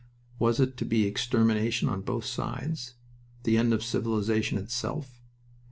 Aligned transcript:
Was 0.39 0.59
it 0.59 0.77
to 0.77 0.83
be 0.85 1.05
extermination 1.05 1.87
on 1.87 2.01
both 2.01 2.25
sides? 2.25 2.95
The 3.43 3.55
end 3.59 3.71
of 3.71 3.83
civilization 3.83 4.57
itself? 4.57 5.21